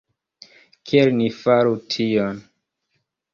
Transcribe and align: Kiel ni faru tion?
Kiel 0.91 1.11
ni 1.17 1.27
faru 1.41 1.75
tion? 1.97 2.41